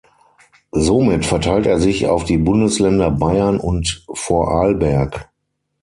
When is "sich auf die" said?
1.79-2.39